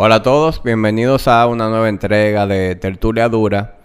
Hola 0.00 0.14
a 0.14 0.22
todos, 0.22 0.62
bienvenidos 0.62 1.26
a 1.26 1.44
una 1.48 1.68
nueva 1.68 1.88
entrega 1.88 2.46
de 2.46 2.76
Tertulia 2.76 3.28
Dura. 3.28 3.78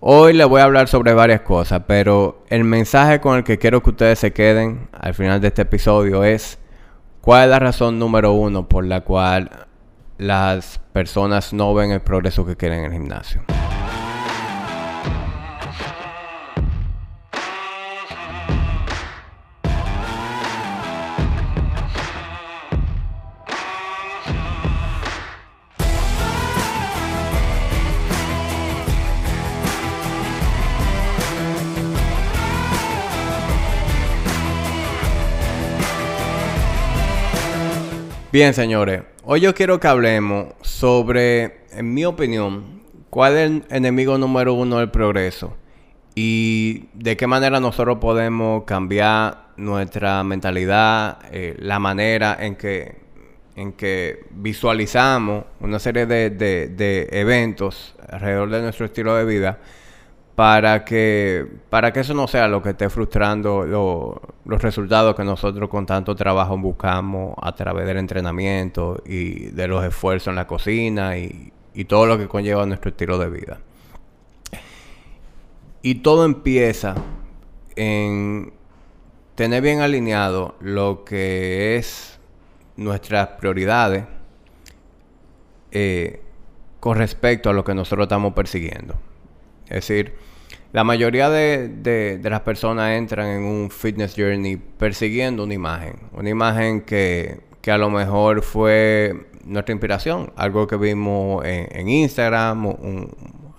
Hoy 0.00 0.34
les 0.34 0.46
voy 0.46 0.60
a 0.60 0.64
hablar 0.64 0.86
sobre 0.86 1.14
varias 1.14 1.40
cosas, 1.40 1.84
pero 1.86 2.44
el 2.50 2.64
mensaje 2.64 3.22
con 3.22 3.38
el 3.38 3.42
que 3.42 3.56
quiero 3.56 3.82
que 3.82 3.88
ustedes 3.88 4.18
se 4.18 4.34
queden 4.34 4.90
al 4.92 5.14
final 5.14 5.40
de 5.40 5.48
este 5.48 5.62
episodio 5.62 6.24
es 6.24 6.58
cuál 7.22 7.44
es 7.44 7.50
la 7.52 7.58
razón 7.58 7.98
número 7.98 8.32
uno 8.32 8.68
por 8.68 8.84
la 8.84 9.00
cual 9.00 9.66
las 10.18 10.78
personas 10.92 11.54
no 11.54 11.72
ven 11.72 11.90
el 11.90 12.00
progreso 12.02 12.44
que 12.44 12.56
quieren 12.56 12.80
en 12.80 12.84
el 12.84 12.92
gimnasio. 12.92 13.40
Bien, 38.36 38.52
señores, 38.52 39.00
hoy 39.24 39.40
yo 39.40 39.54
quiero 39.54 39.80
que 39.80 39.88
hablemos 39.88 40.48
sobre, 40.60 41.60
en 41.70 41.94
mi 41.94 42.04
opinión, 42.04 42.82
cuál 43.08 43.34
es 43.34 43.50
el 43.50 43.64
enemigo 43.70 44.18
número 44.18 44.52
uno 44.52 44.76
del 44.76 44.90
progreso 44.90 45.56
y 46.14 46.90
de 46.92 47.16
qué 47.16 47.26
manera 47.26 47.60
nosotros 47.60 47.96
podemos 47.98 48.64
cambiar 48.64 49.54
nuestra 49.56 50.22
mentalidad, 50.22 51.20
eh, 51.32 51.56
la 51.58 51.78
manera 51.78 52.36
en 52.38 52.56
que, 52.56 52.96
en 53.54 53.72
que 53.72 54.26
visualizamos 54.32 55.46
una 55.60 55.78
serie 55.78 56.04
de, 56.04 56.28
de 56.28 57.08
eventos 57.12 57.94
alrededor 58.06 58.50
de 58.50 58.60
nuestro 58.60 58.84
estilo 58.84 59.16
de 59.16 59.24
vida 59.24 59.60
para 60.36 60.84
que, 60.84 61.46
para 61.70 61.92
que 61.92 62.00
eso 62.00 62.14
no 62.14 62.28
sea 62.28 62.46
lo 62.46 62.62
que 62.62 62.70
esté 62.70 62.90
frustrando 62.90 63.64
los 64.44 64.62
resultados 64.62 65.16
que 65.16 65.24
nosotros 65.24 65.68
con 65.68 65.86
tanto 65.86 66.14
trabajo 66.14 66.56
buscamos 66.58 67.34
a 67.40 67.54
través 67.54 67.86
del 67.86 67.96
entrenamiento 67.96 69.02
y 69.04 69.46
de 69.46 69.66
los 69.66 69.84
esfuerzos 69.84 70.28
en 70.28 70.36
la 70.36 70.46
cocina 70.46 71.16
y, 71.16 71.52
y 71.74 71.86
todo 71.86 72.06
lo 72.06 72.18
que 72.18 72.28
conlleva 72.28 72.66
nuestro 72.66 72.90
estilo 72.90 73.18
de 73.18 73.30
vida. 73.30 73.60
Y 75.80 75.96
todo 75.96 76.24
empieza 76.24 76.94
en 77.74 78.52
tener 79.36 79.62
bien 79.62 79.80
alineado 79.80 80.54
lo 80.60 81.04
que 81.04 81.76
es 81.76 82.18
nuestras 82.76 83.28
prioridades 83.38 84.04
eh, 85.70 86.22
con 86.80 86.98
respecto 86.98 87.50
a 87.50 87.52
lo 87.52 87.64
que 87.64 87.74
nosotros 87.74 88.04
estamos 88.04 88.34
persiguiendo. 88.34 88.96
Es 89.68 89.86
decir, 89.86 90.14
la 90.72 90.84
mayoría 90.84 91.30
de, 91.30 92.20
las 92.22 92.40
personas 92.40 92.90
entran 92.92 93.28
en 93.28 93.44
un 93.44 93.70
fitness 93.70 94.14
journey 94.14 94.56
persiguiendo 94.56 95.44
una 95.44 95.54
imagen. 95.54 95.96
Una 96.12 96.28
imagen 96.28 96.82
que, 96.82 97.40
a 97.66 97.78
lo 97.78 97.88
mejor 97.88 98.42
fue 98.42 99.28
nuestra 99.44 99.72
inspiración. 99.72 100.32
Algo 100.36 100.66
que 100.66 100.76
vimos 100.76 101.42
en, 101.46 101.88
Instagram, 101.88 102.74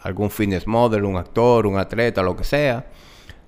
algún 0.04 0.30
fitness 0.30 0.68
model, 0.68 1.06
un 1.06 1.16
actor, 1.16 1.66
un 1.66 1.80
atleta, 1.80 2.22
lo 2.22 2.36
que 2.36 2.44
sea. 2.44 2.86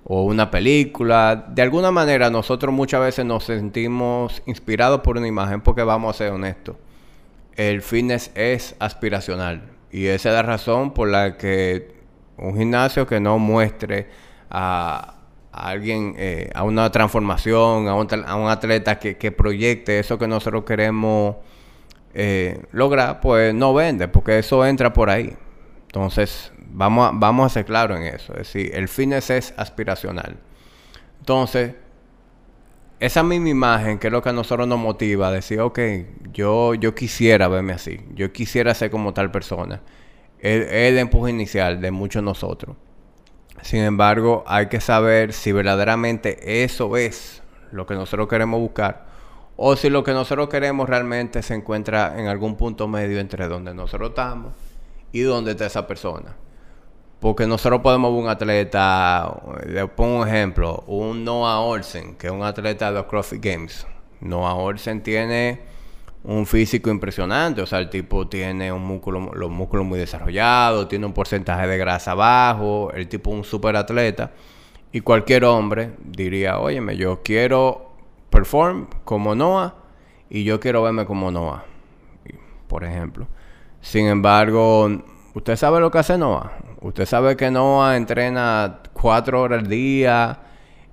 O 0.02 0.24
una 0.24 0.50
película. 0.50 1.46
De 1.48 1.62
alguna 1.62 1.92
manera 1.92 2.28
nosotros 2.28 2.74
muchas 2.74 3.00
veces 3.00 3.24
nos 3.24 3.44
sentimos 3.44 4.42
inspirados 4.46 5.02
por 5.02 5.16
una 5.16 5.28
imagen 5.28 5.60
porque 5.60 5.84
vamos 5.84 6.16
a 6.16 6.18
ser 6.18 6.32
honestos. 6.32 6.74
El 7.54 7.82
fitness 7.82 8.32
es 8.34 8.74
aspiracional. 8.80 9.62
Y 9.92 10.06
esa 10.06 10.30
es 10.30 10.34
la 10.34 10.42
razón 10.42 10.92
por 10.92 11.08
la 11.08 11.36
que 11.36 11.99
un 12.40 12.56
gimnasio 12.56 13.06
que 13.06 13.20
no 13.20 13.38
muestre 13.38 14.08
a, 14.50 15.14
alguien, 15.52 16.14
eh, 16.16 16.50
a 16.54 16.64
una 16.64 16.90
transformación, 16.90 17.88
a 17.88 17.94
un, 17.94 18.48
atleta 18.48 18.98
que, 18.98 19.32
proyecte 19.32 19.98
eso 19.98 20.18
que 20.18 20.26
nosotros 20.26 20.64
queremos 20.64 21.36
eh, 22.14 22.62
lograr, 22.72 23.20
pues 23.20 23.54
no 23.54 23.74
vende, 23.74 24.08
porque 24.08 24.38
eso 24.38 24.64
entra 24.64 24.92
por 24.92 25.10
ahí. 25.10 25.36
Entonces, 25.86 26.52
vamos 26.72 27.08
a, 27.08 27.12
vamos 27.14 27.46
a 27.46 27.48
ser 27.48 27.64
claros 27.64 27.98
en 27.98 28.06
eso. 28.06 28.32
Es 28.32 28.52
decir, 28.52 28.70
el 28.74 28.88
fitness 28.88 29.30
es 29.30 29.54
aspiracional. 29.56 30.36
Entonces, 31.18 31.74
esa 33.00 33.22
misma 33.22 33.48
imagen, 33.48 33.98
que 33.98 34.06
es 34.08 34.12
lo 34.12 34.22
que 34.22 34.28
a 34.28 34.32
nosotros 34.32 34.66
nos 34.68 34.78
motiva, 34.78 35.28
a 35.28 35.32
decir, 35.32 35.60
ok, 35.60 35.78
yo, 36.32 36.74
yo 36.74 36.94
quisiera 36.94 37.48
verme 37.48 37.72
así, 37.72 38.00
yo 38.14 38.32
quisiera 38.32 38.74
ser 38.74 38.90
como 38.90 39.12
tal 39.12 39.30
persona 39.30 39.80
es, 40.40 40.66
el 40.70 40.98
empuje 40.98 41.30
inicial 41.30 41.80
de 41.80 41.90
muchos 41.90 42.22
nosotros. 42.22 42.76
Sin 43.62 43.80
embargo, 43.80 44.44
hay 44.46 44.66
que 44.66 44.80
saber 44.80 45.32
si 45.32 45.52
verdaderamente 45.52 46.64
eso 46.64 46.96
es 46.96 47.42
lo 47.72 47.86
que 47.86 47.94
nosotros 47.94 48.28
queremos 48.28 48.58
buscar 48.60 49.06
o 49.56 49.76
si 49.76 49.90
lo 49.90 50.02
que 50.02 50.12
nosotros 50.12 50.48
queremos 50.48 50.88
realmente 50.88 51.42
se 51.42 51.54
encuentra 51.54 52.18
en 52.18 52.26
algún 52.26 52.56
punto 52.56 52.88
medio 52.88 53.20
entre 53.20 53.46
donde 53.46 53.74
nosotros 53.74 54.10
estamos 54.10 54.54
y 55.12 55.20
donde 55.20 55.50
está 55.50 55.66
esa 55.66 55.86
persona. 55.86 56.34
Porque 57.20 57.46
nosotros 57.46 57.82
podemos 57.82 58.10
ver 58.14 58.22
un 58.22 58.30
atleta, 58.30 59.38
le 59.66 59.86
pongo 59.88 60.22
un 60.22 60.28
ejemplo, 60.28 60.82
un 60.86 61.22
Noah 61.22 61.60
Olsen, 61.60 62.14
que 62.14 62.28
es 62.28 62.32
un 62.32 62.42
atleta 62.42 62.86
de 62.86 62.92
los 62.92 63.04
CrossFit 63.04 63.44
Games. 63.44 63.86
Noah 64.20 64.54
Olsen 64.54 65.02
tiene 65.02 65.60
un 66.22 66.46
físico 66.46 66.90
impresionante, 66.90 67.62
o 67.62 67.66
sea, 67.66 67.78
el 67.78 67.88
tipo 67.88 68.28
tiene 68.28 68.70
un 68.72 68.82
músculo, 68.82 69.32
los 69.34 69.50
músculos 69.50 69.86
muy 69.86 69.98
desarrollados, 69.98 70.88
tiene 70.88 71.06
un 71.06 71.12
porcentaje 71.12 71.66
de 71.66 71.78
grasa 71.78 72.14
bajo, 72.14 72.90
el 72.92 73.08
tipo 73.08 73.30
un 73.30 73.44
super 73.44 73.76
atleta. 73.76 74.32
Y 74.92 75.00
cualquier 75.00 75.44
hombre 75.44 75.92
diría, 76.04 76.58
óyeme, 76.58 76.96
yo 76.96 77.22
quiero 77.22 77.92
perform 78.28 78.88
como 79.04 79.34
Noah 79.34 79.74
y 80.28 80.44
yo 80.44 80.60
quiero 80.60 80.82
verme 80.82 81.06
como 81.06 81.30
Noah, 81.30 81.64
por 82.68 82.84
ejemplo. 82.84 83.26
Sin 83.80 84.06
embargo, 84.06 84.90
usted 85.34 85.56
sabe 85.56 85.80
lo 85.80 85.90
que 85.90 85.98
hace 85.98 86.18
Noah. 86.18 86.52
Usted 86.82 87.06
sabe 87.06 87.36
que 87.36 87.50
Noah 87.50 87.96
entrena 87.96 88.80
cuatro 88.92 89.42
horas 89.42 89.60
al 89.60 89.68
día, 89.68 90.38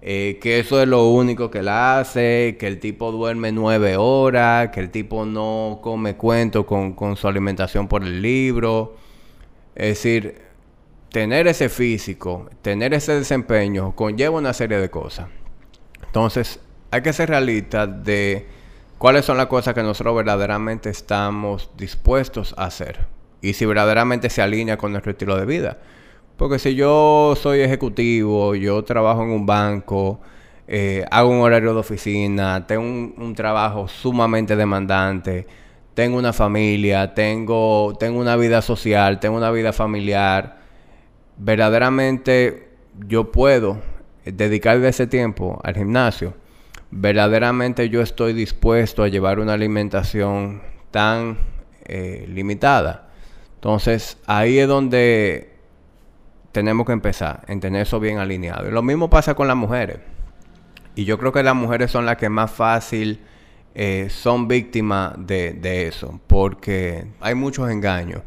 eh, 0.01 0.37
que 0.41 0.59
eso 0.59 0.81
es 0.81 0.87
lo 0.87 1.09
único 1.09 1.49
que 1.49 1.59
él 1.59 1.69
hace, 1.69 2.55
que 2.59 2.67
el 2.67 2.79
tipo 2.79 3.11
duerme 3.11 3.51
nueve 3.51 3.97
horas, 3.97 4.69
que 4.69 4.79
el 4.79 4.91
tipo 4.91 5.25
no 5.25 5.79
come 5.81 6.15
cuento 6.15 6.65
con, 6.65 7.17
su 7.17 7.27
alimentación 7.27 7.87
por 7.87 8.03
el 8.03 8.21
libro. 8.21 8.95
Es 9.75 9.89
decir, 9.89 10.41
tener 11.11 11.47
ese 11.47 11.69
físico, 11.69 12.49
tener 12.61 12.93
ese 12.93 13.13
desempeño, 13.13 13.95
conlleva 13.95 14.37
una 14.37 14.53
serie 14.53 14.77
de 14.79 14.89
cosas. 14.89 15.27
Entonces, 16.05 16.59
hay 16.91 17.01
que 17.01 17.13
ser 17.13 17.29
realistas 17.29 18.03
de 18.03 18.47
cuáles 18.97 19.25
son 19.25 19.37
las 19.37 19.47
cosas 19.47 19.73
que 19.73 19.83
nosotros 19.83 20.15
verdaderamente 20.15 20.89
estamos 20.89 21.71
dispuestos 21.75 22.53
a 22.57 22.65
hacer 22.65 23.05
y 23.41 23.53
si 23.53 23.65
verdaderamente 23.65 24.29
se 24.29 24.41
alinea 24.41 24.77
con 24.77 24.91
nuestro 24.91 25.11
estilo 25.11 25.37
de 25.37 25.45
vida. 25.45 25.77
Porque 26.37 26.59
si 26.59 26.75
yo 26.75 27.33
soy 27.35 27.61
ejecutivo, 27.61 28.53
yo 28.53 28.83
trabajo 28.83 29.23
en 29.23 29.31
un 29.31 29.47
banco, 29.47 30.19
eh, 30.67 31.03
hago 31.09 31.31
un 31.31 31.39
horario 31.39 31.73
de 31.73 31.79
oficina, 31.79 32.67
tengo 32.67 32.83
un, 32.83 33.33
trabajo 33.35 33.87
sumamente 33.87 34.55
demandante, 34.55 35.47
tengo 35.95 36.15
una 36.17 36.33
familia, 36.33 37.15
tengo, 37.15 37.95
tengo 37.99 38.19
una 38.19 38.35
vida 38.35 38.61
social, 38.61 39.19
tengo 39.19 39.35
una 39.35 39.49
vida 39.49 39.73
familiar, 39.73 40.59
verdaderamente 41.37 42.69
yo 43.07 43.31
puedo 43.31 43.81
dedicarle 44.23 44.89
ese 44.89 45.07
tiempo 45.07 45.59
al 45.63 45.75
gimnasio. 45.75 46.35
Verdaderamente 46.91 47.89
yo 47.89 48.01
estoy 48.01 48.33
dispuesto 48.33 49.01
a 49.01 49.07
llevar 49.07 49.39
una 49.39 49.53
alimentación 49.53 50.61
tan 50.91 51.39
eh, 51.85 52.25
limitada. 52.29 53.09
Entonces 53.55 54.19
ahí 54.27 54.59
es 54.59 54.67
donde 54.67 55.56
tenemos 56.57 56.87
que 56.87 56.91
empezar 56.93 57.43
en 57.47 57.59
tener 57.59 57.83
eso 57.83 57.99
bien 57.99 58.17
alineado. 58.17 58.71
lo 58.71 58.81
mismo 58.81 59.11
pasa 59.11 59.35
con 59.35 59.47
las 59.47 59.55
mujeres. 59.55 59.99
Y 60.95 61.05
yo 61.05 61.19
creo 61.19 61.31
que 61.31 61.43
las 61.43 61.53
mujeres 61.53 61.91
son 61.91 62.07
las 62.07 62.17
que 62.17 62.29
más 62.29 62.49
fácil 62.49 63.19
eh, 63.75 64.07
son 64.09 64.47
víctimas 64.47 65.13
de, 65.19 65.85
eso, 65.87 66.19
porque 66.25 67.05
hay 67.21 67.35
muchos 67.35 67.69
engaños. 67.69 68.23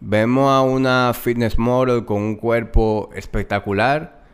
Vemos 0.00 0.50
a 0.50 0.60
una 0.62 1.12
fitness 1.14 1.56
model 1.56 2.04
con 2.04 2.20
un 2.20 2.34
cuerpo 2.34 3.10
espectacular 3.14 4.24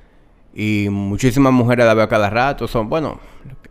y 0.54 0.88
muchísimas 0.90 1.52
mujeres 1.52 1.84
la 1.84 1.92
veo 1.92 2.08
cada 2.08 2.30
rato. 2.30 2.66
Son, 2.66 2.88
bueno, 2.88 3.20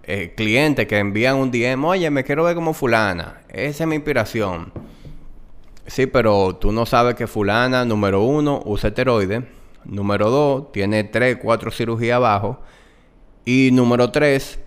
eh, 0.04 0.36
clientes 0.38 0.86
que 0.86 1.00
envían 1.00 1.38
un 1.38 1.50
DM, 1.50 1.84
oye, 1.84 2.12
me 2.12 2.24
quiero 2.24 2.44
ver 2.44 2.54
como 2.54 2.76
fulana. 2.76 3.42
Esa 3.50 3.86
es 3.86 3.88
mi 3.88 3.96
inspiración. 3.96 4.72
Sí, 5.92 6.06
pero 6.06 6.56
tú 6.56 6.72
no 6.72 6.86
sabes 6.86 7.16
que 7.16 7.28
fulana, 7.28 7.84
número 7.84 8.22
uno, 8.22 8.62
usa 8.64 8.88
esteroides. 8.88 9.44
Número 9.84 10.30
dos, 10.30 10.72
tiene 10.72 11.04
tres, 11.04 11.38
cuatro 11.42 11.70
cirugías 11.70 12.16
abajo. 12.16 12.62
Y 13.44 13.72
número 13.74 14.10
tres, 14.10 14.58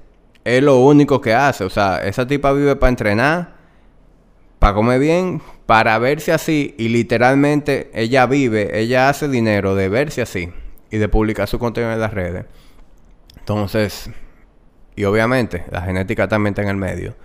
es 0.44 0.62
lo 0.62 0.76
único 0.80 1.22
que 1.22 1.32
hace. 1.32 1.64
O 1.64 1.70
sea, 1.70 2.04
esa 2.04 2.26
tipa 2.26 2.52
vive 2.52 2.76
para 2.76 2.90
entrenar, 2.90 3.54
para 4.58 4.74
comer 4.74 5.00
bien, 5.00 5.40
para 5.64 5.96
verse 5.98 6.30
así 6.30 6.74
y 6.76 6.90
literalmente 6.90 7.90
ella 7.94 8.26
vive, 8.26 8.78
ella 8.78 9.08
hace 9.08 9.26
dinero 9.26 9.74
de 9.74 9.88
verse 9.88 10.20
así 10.20 10.50
y 10.90 10.98
de 10.98 11.08
publicar 11.08 11.48
su 11.48 11.58
contenido 11.58 11.90
en 11.94 12.00
las 12.00 12.12
redes. 12.12 12.44
Entonces, 13.38 14.10
y 14.94 15.04
obviamente 15.04 15.64
la 15.70 15.80
genética 15.80 16.28
también 16.28 16.52
está 16.52 16.60
en 16.60 16.68
el 16.68 16.76
medio. 16.76 17.16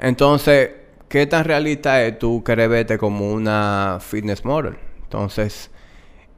Entonces, 0.00 0.70
¿qué 1.08 1.26
tan 1.26 1.44
realista 1.44 2.02
es 2.02 2.18
tú 2.18 2.42
querer 2.44 2.68
verte 2.68 2.98
como 2.98 3.32
una 3.32 3.98
fitness 4.00 4.44
model? 4.44 4.76
Entonces, 5.04 5.70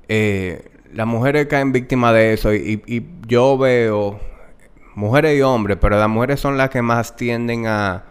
eh, 0.09 0.70
las 0.93 1.06
mujeres 1.06 1.47
caen 1.47 1.73
víctimas 1.73 2.15
de 2.15 2.32
eso 2.32 2.55
y, 2.55 3.06
yo 3.26 3.59
veo 3.59 4.20
mujeres 4.94 5.38
y 5.38 5.43
hombres, 5.43 5.79
pero 5.81 5.99
las 5.99 6.09
mujeres 6.09 6.41
son 6.41 6.56
las 6.56 6.70
que 6.70 6.82
más 6.82 7.15
tienden 7.17 7.67
a, 7.67 8.05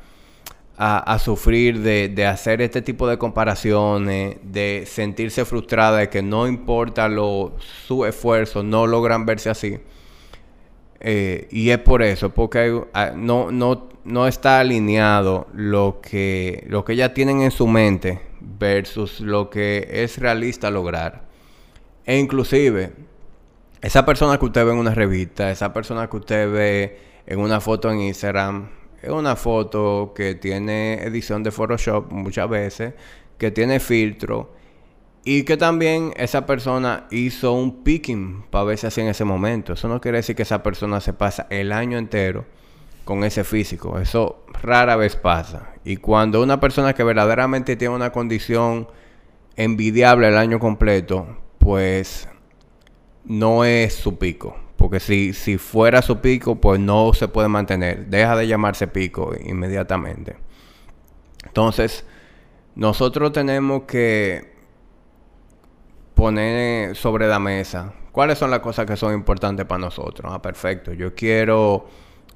a, 0.77 1.17
sufrir 1.19 1.79
de, 1.81 2.25
hacer 2.27 2.61
este 2.61 2.81
tipo 2.81 3.07
de 3.07 3.17
comparaciones, 3.17 4.37
de 4.43 4.83
sentirse 4.85 5.43
frustrada 5.43 5.97
de 5.97 6.09
que 6.09 6.21
no 6.21 6.47
importa 6.47 7.07
lo, 7.07 7.55
su 7.87 8.05
esfuerzo, 8.05 8.63
no 8.63 8.85
logran 8.85 9.25
verse 9.25 9.49
así. 9.49 9.79
Eh, 10.99 11.47
y 11.51 11.69
es 11.69 11.77
por 11.79 12.01
eso, 12.01 12.31
porque 12.31 12.81
ah, 12.93 13.11
no, 13.15 13.51
no, 13.51 13.89
no 14.03 14.27
está 14.27 14.59
alineado 14.59 15.47
lo 15.53 15.99
que, 16.01 16.65
lo 16.67 16.83
que 16.83 16.93
ellas 16.93 17.13
tienen 17.13 17.41
en 17.41 17.51
su 17.51 17.67
mente 17.67 18.21
versus 18.39 19.19
lo 19.19 19.49
que 19.49 19.87
es 19.89 20.17
realista 20.17 20.71
lograr. 20.71 21.27
E 22.05 22.17
inclusive, 22.17 22.93
esa 23.81 24.05
persona 24.05 24.37
que 24.37 24.45
usted 24.45 24.65
ve 24.65 24.71
en 24.71 24.77
una 24.77 24.95
revista, 24.95 25.51
esa 25.51 25.73
persona 25.73 26.09
que 26.09 26.17
usted 26.17 26.51
ve 26.51 26.97
en 27.25 27.39
una 27.39 27.59
foto 27.59 27.91
en 27.91 28.01
Instagram, 28.01 28.69
es 29.01 29.09
una 29.09 29.35
foto 29.35 30.13
que 30.15 30.35
tiene 30.35 31.03
edición 31.03 31.43
de 31.43 31.51
Photoshop 31.51 32.11
muchas 32.11 32.49
veces, 32.49 32.93
que 33.37 33.51
tiene 33.51 33.79
filtro 33.79 34.53
y 35.29 35.43
que 35.43 35.57
también 35.57 36.13
esa 36.15 36.45
persona 36.45 37.05
hizo 37.11 37.51
un 37.51 37.83
picking 37.83 38.45
para 38.49 38.63
verse 38.63 38.87
así 38.87 39.01
en 39.01 39.07
ese 39.07 39.25
momento. 39.25 39.73
Eso 39.73 39.89
no 39.89 39.99
quiere 39.99 40.19
decir 40.19 40.37
que 40.37 40.43
esa 40.43 40.63
persona 40.63 41.01
se 41.01 41.11
pasa 41.11 41.47
el 41.49 41.73
año 41.73 41.97
entero 41.97 42.45
con 43.03 43.25
ese 43.25 43.43
físico. 43.43 43.99
Eso 43.99 44.45
rara 44.61 44.95
vez 44.95 45.17
pasa. 45.17 45.73
Y 45.83 45.97
cuando 45.97 46.41
una 46.41 46.61
persona 46.61 46.93
que 46.93 47.03
verdaderamente 47.03 47.75
tiene 47.75 47.93
una 47.93 48.13
condición 48.13 48.87
envidiable 49.57 50.29
el 50.29 50.37
año 50.37 50.59
completo, 50.59 51.27
pues 51.57 52.29
no 53.25 53.65
es 53.65 53.95
su 53.95 54.17
pico. 54.17 54.55
Porque 54.77 55.01
si, 55.01 55.33
si 55.33 55.57
fuera 55.57 56.01
su 56.01 56.21
pico, 56.21 56.55
pues 56.55 56.79
no 56.79 57.11
se 57.13 57.27
puede 57.27 57.49
mantener. 57.49 58.05
Deja 58.05 58.37
de 58.37 58.47
llamarse 58.47 58.87
pico 58.87 59.33
inmediatamente. 59.43 60.37
Entonces, 61.45 62.05
nosotros 62.75 63.33
tenemos 63.33 63.81
que 63.83 64.55
poner 66.17 66.95
sobre 66.95 67.27
la 67.27 67.37
mesa 67.37 67.93
cuáles 68.11 68.39
son 68.39 68.49
las 68.49 68.61
cosas 68.61 68.87
que 68.87 68.97
son 68.97 69.13
importantes 69.13 69.67
para 69.67 69.77
nosotros. 69.77 70.31
Ah, 70.33 70.41
perfecto. 70.41 70.91
Yo 70.91 71.13
quiero 71.13 71.85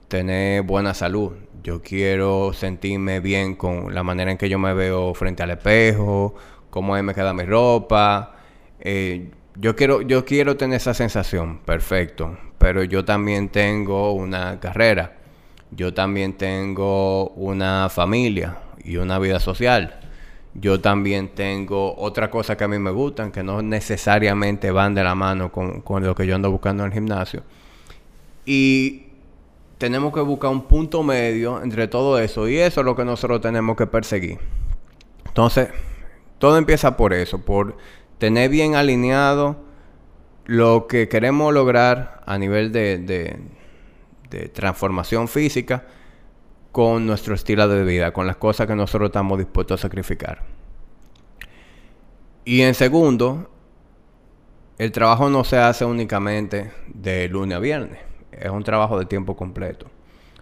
tener 0.07 0.62
buena 0.62 0.94
salud. 0.94 1.31
Yo 1.63 1.81
quiero 1.81 2.54
sentirme 2.54 3.19
bien 3.19 3.56
con 3.56 3.92
la 3.92 4.04
manera 4.04 4.30
en 4.30 4.38
que 4.38 4.48
yo 4.48 4.60
me 4.60 4.75
veo 4.75 5.16
frente 5.16 5.42
al 5.42 5.50
espejo, 5.50 6.36
cómo 6.69 7.01
me 7.01 7.16
queda 7.16 7.33
mi 7.33 7.44
ropa. 7.44 8.36
Eh, 8.80 9.31
yo 9.56 9.75
quiero, 9.75 10.04
yo 10.04 10.24
quiero 10.25 10.56
tener 10.56 10.78
esa 10.78 10.94
sensación, 10.94 11.57
perfecto. 11.66 12.38
Pero 12.60 12.83
yo 12.83 13.04
también 13.04 13.50
tengo 13.50 14.13
una 14.13 14.60
carrera. 14.60 15.18
Yo 15.72 15.92
también 15.92 16.33
tengo 16.33 17.30
una 17.30 17.89
familia 17.89 18.57
y 18.83 18.98
una 18.98 19.18
vida 19.18 19.39
social. 19.39 20.00
Yo 20.53 20.81
también 20.81 21.30
tengo 21.30 21.95
otra 21.98 22.30
cosa 22.30 22.57
que 22.57 22.63
a 22.63 22.68
mí 22.68 22.77
me 22.77 22.92
gustan, 22.92 23.31
que 23.31 23.44
no 23.44 23.62
necesariamente 23.62 24.71
van 24.71 24.94
de 24.94 25.03
la 25.03 25.15
mano 25.15 25.51
con, 25.51 25.81
con 25.81 26.03
lo 26.03 26.13
que 26.13 26.27
yo 26.27 26.36
ando 26.36 26.51
buscando 26.51 26.83
en 26.83 26.92
el 26.92 26.94
gimnasio. 26.94 27.44
Y 28.45 29.06
tenemos 29.77 30.13
que 30.13 30.19
buscar 30.19 30.51
un 30.51 30.63
punto 30.63 31.03
medio 31.03 31.62
entre 31.63 31.88
todo 31.88 32.19
eso. 32.19 32.48
Y 32.48 32.57
eso 32.57 32.81
es 32.81 32.86
lo 32.86 32.95
que 32.95 33.06
nosotros 33.06 33.42
tenemos 33.42 33.77
que 33.77 33.88
perseguir. 33.88 34.38
Entonces, 35.25 35.69
todo 36.38 36.57
empieza 36.57 36.97
por 36.97 37.13
eso, 37.13 37.39
por 37.39 37.77
tener 38.18 38.50
bien 38.50 38.75
alineado 38.75 39.57
lo 40.45 40.88
que 40.88 41.07
queremos 41.07 41.54
lograr 41.54 42.21
a 42.25 42.38
nivel 42.38 42.71
de, 42.71 43.39
transformación 44.54 45.27
física 45.27 45.86
con 46.71 47.06
nuestro 47.06 47.35
estilo 47.35 47.68
de 47.68 47.83
vida, 47.83 48.13
con 48.13 48.27
las 48.27 48.38
cosas 48.38 48.68
que 48.68 48.75
nosotros 48.75 49.09
estamos 49.09 49.38
dispuestos 49.38 49.79
a 49.79 49.81
sacrificar. 49.81 50.44
Y 52.45 52.62
en 52.62 52.73
segundo, 52.73 53.50
el 54.77 54.91
trabajo 54.91 55.29
no 55.29 55.44
se 55.44 55.57
hace 55.57 55.85
únicamente 55.85 56.71
de 56.88 57.27
lunes 57.27 57.57
a 57.57 57.59
viernes, 57.59 58.00
es 58.31 58.50
un 58.50 58.63
trabajo 58.63 58.97
de 58.97 59.06
tiempo 59.06 59.35
completo. 59.35 59.88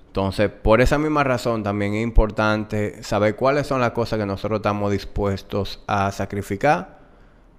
Entonces, 0.07 0.49
por 0.49 0.81
esa 0.81 0.97
misma 0.97 1.23
razón 1.23 1.61
también 1.61 1.93
es 1.93 2.03
importante 2.03 3.03
saber 3.03 3.35
cuáles 3.35 3.67
son 3.67 3.79
las 3.79 3.91
cosas 3.91 4.17
que 4.17 4.25
nosotros 4.25 4.57
estamos 4.59 4.91
dispuestos 4.91 5.83
a 5.85 6.11
sacrificar 6.11 6.99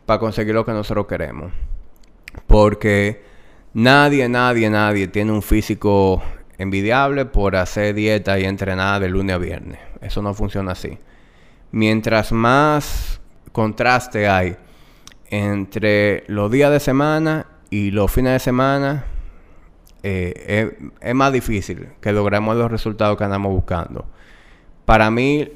para 0.05 0.19
conseguir 0.19 0.55
lo 0.55 0.65
que 0.65 0.73
nosotros 0.73 1.07
queremos. 1.07 1.53
Porque 2.49 3.23
nadie, 3.73 4.29
nadie, 4.29 4.69
nadie 4.69 5.07
tiene 5.07 5.31
un 5.31 5.43
físico 5.43 6.23
envidiable 6.61 7.25
por 7.25 7.57
hacer 7.57 7.95
dieta 7.95 8.39
y 8.39 8.45
entrenar 8.45 9.01
de 9.01 9.09
lunes 9.09 9.35
a 9.35 9.39
viernes. 9.39 9.81
Eso 10.03 10.21
no 10.21 10.35
funciona 10.35 10.73
así. 10.73 10.99
Mientras 11.73 12.33
más 12.33 13.19
contraste 13.53 14.29
hay 14.29 14.57
entre 15.31 16.25
los 16.27 16.51
días 16.51 16.71
de 16.71 16.79
semana 16.79 17.47
y 17.71 17.93
los 17.93 18.13
fines 18.13 18.35
de 18.35 18.39
semana, 18.41 19.07
eh, 20.03 20.77
es, 21.01 21.15
más 21.15 21.33
difícil 21.33 21.89
que 22.01 22.13
logremos 22.13 22.55
los 22.57 22.71
resultados 22.71 23.17
que 23.17 23.25
andamos 23.25 23.53
buscando. 23.53 24.05
Para 24.85 25.11
mí 25.11 25.49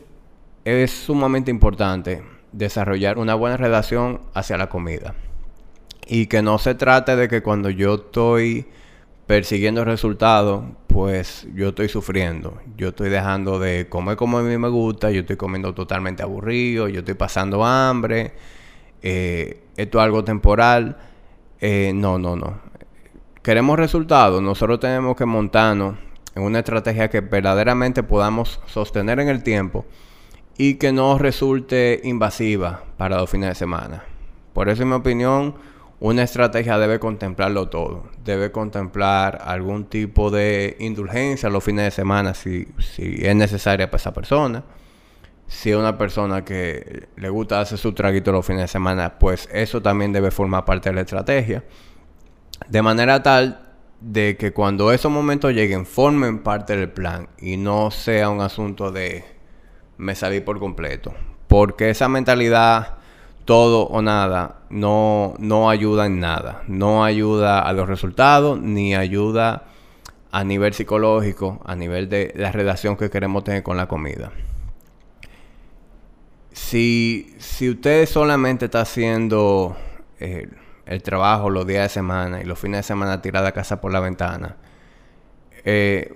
es 0.65 0.91
sumamente 0.91 1.51
importante 1.51 2.23
desarrollar 2.53 3.19
una 3.19 3.35
buena 3.35 3.59
relación 3.59 4.23
hacia 4.33 4.57
la 4.57 4.71
comida. 4.71 5.15
Y 6.07 6.29
que 6.29 6.41
no 6.41 6.59
se 6.59 6.75
trate 6.75 7.15
de 7.15 7.29
que 7.29 7.43
cuando 7.43 7.69
yo 7.69 7.95
estoy 7.95 8.67
persiguiendo 9.27 9.85
resultados, 9.85 10.65
pues 10.87 11.47
yo 11.55 11.71
estoy 11.71 11.89
sufriendo. 11.89 12.59
Yo 12.77 12.89
estoy 12.89 13.09
dejando 13.09 13.59
de 13.59 13.89
comer 13.89 14.17
como 14.17 14.39
a 14.39 14.43
mí 14.43 14.57
me 14.59 14.69
gusta, 14.69 15.11
yo 15.11 15.21
estoy 15.21 15.37
comiendo 15.37 15.75
totalmente 15.75 16.23
aburrido, 16.23 16.89
yo 16.89 17.01
estoy 17.01 17.15
pasando 17.15 17.65
hambre, 17.65 18.35
eh, 19.03 19.63
esto 19.77 19.99
es 19.99 20.05
algo 20.05 20.25
temporal. 20.25 20.97
Eh, 21.61 21.93
no, 21.95 22.19
no, 22.19 22.37
no. 22.37 22.61
Queremos 23.43 23.79
resultados, 23.79 24.43
nosotros 24.43 24.81
tenemos 24.81 25.17
que 25.17 25.27
montarnos 25.27 25.97
en 26.35 26.43
una 26.43 26.61
estrategia 26.61 27.09
que 27.09 27.21
verdaderamente 27.21 28.03
podamos 28.03 28.61
sostener 28.67 29.21
en 29.21 29.29
el 29.29 29.43
tiempo 29.43 29.85
y 30.57 30.75
que 30.75 30.93
no 30.93 31.19
resulte 31.19 32.01
invasiva 32.05 32.85
para 32.97 33.19
los 33.19 33.31
fines 33.31 33.51
de 33.51 33.55
semana. 33.55 34.05
Por 34.53 34.69
eso, 34.69 34.83
en 34.83 34.89
mi 34.89 34.95
opinión, 34.95 35.55
una 36.05 36.23
estrategia 36.23 36.77
debe 36.77 36.99
contemplarlo 36.99 37.71
todo. 37.71 38.05
Debe 38.23 38.53
contemplar 38.53 39.41
algún 39.43 39.87
tipo 39.87 40.31
de 40.31 40.77
indulgencia 40.79 41.49
los 41.49 41.65
fines 41.65 41.87
de 41.87 41.91
semana 41.91 42.35
si, 42.35 42.69
es 42.99 43.35
necesaria 43.35 43.91
para 43.91 43.97
esa 44.03 44.13
persona. 44.13 44.65
Si 45.47 45.71
es 45.71 45.77
una 45.77 45.97
persona 45.97 46.45
que 46.45 47.09
le 47.17 47.29
gusta 47.31 47.63
hacer 47.63 47.79
su 47.79 47.95
traguito 47.95 48.33
los 48.33 48.45
fines 48.45 48.65
de 48.65 48.69
semana, 48.69 49.19
pues 49.19 49.49
eso 49.51 49.81
también 49.81 50.13
debe 50.13 50.31
formar 50.31 50.67
parte 50.67 50.91
de 50.91 50.95
la 50.95 51.01
estrategia. 51.01 51.65
De 52.69 52.83
manera 52.83 53.23
tal 53.23 53.73
de 54.03 54.37
que 54.37 54.53
cuando 54.53 54.93
esos 54.93 55.11
momentos 55.11 55.55
lleguen 55.55 55.87
formen 55.87 56.43
parte 56.43 56.77
del 56.77 56.91
plan 56.91 57.31
y 57.39 57.57
no 57.57 57.91
sea 57.91 58.29
un 58.29 58.43
asunto 58.43 58.93
de 58.93 59.25
me 59.97 60.15
salí 60.15 60.41
por 60.41 60.59
completo. 60.59 61.15
Porque 61.49 61.89
esa 61.89 62.11
mentalidad 62.11 62.99
todo 63.45 63.87
o 63.87 64.03
nada 64.03 64.61
no, 64.71 65.35
no 65.39 65.71
ayuda 65.71 66.07
en 66.07 66.21
nada. 66.21 66.63
No 66.67 67.05
ayuda 67.05 67.61
a 67.61 67.73
los 67.73 67.89
resultados 67.89 68.61
ni 68.61 68.95
ayuda 68.95 69.65
a 70.33 70.45
nivel 70.45 70.75
psicológico, 70.75 71.61
a 71.65 71.77
nivel 71.77 72.09
de 72.09 72.33
la 72.35 72.51
relación 72.51 72.97
que 72.97 73.11
queremos 73.11 73.45
tener 73.45 73.63
con 73.63 73.77
la 73.77 73.87
comida. 73.87 74.33
Si, 76.53 77.35
si 77.39 77.71
usted 77.71 78.07
solamente 78.07 78.65
está 78.67 78.81
haciendo 78.81 79.77
eh, 80.19 80.49
el 80.87 81.03
trabajo 81.03 81.51
los 81.51 81.67
días 81.67 81.85
de 81.85 81.89
semana 81.89 82.41
y 82.41 82.45
los 82.45 82.59
fines 82.59 82.79
de 82.79 82.83
semana 82.83 83.23
tirada 83.23 83.49
a 83.49 83.53
casa 83.53 83.81
por 83.81 83.93
la 83.93 84.01
ventana, 84.01 84.57
eh, 85.65 86.15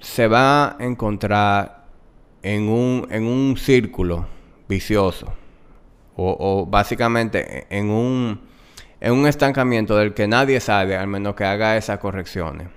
se 0.00 0.26
va 0.26 0.76
a 0.76 0.76
encontrar 0.80 1.86
en 2.42 2.68
un, 2.68 3.06
en 3.10 3.24
un 3.24 3.56
círculo 3.56 4.26
vicioso 4.68 5.39
o, 6.16 6.66
básicamente 6.68 7.66
en 7.70 7.90
un, 7.90 8.40
en 9.00 9.12
un 9.12 9.26
estancamiento 9.26 9.96
del 9.96 10.12
que 10.14 10.28
nadie 10.28 10.60
sale 10.60 10.96
al 10.96 11.06
menos 11.06 11.34
que 11.34 11.44
haga 11.44 11.76
esas 11.76 11.98
correcciones. 11.98 12.68